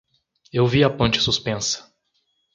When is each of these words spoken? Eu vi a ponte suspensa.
Eu 0.51 0.65
vi 0.65 0.83
a 0.83 0.89
ponte 0.89 1.21
suspensa. 1.21 1.93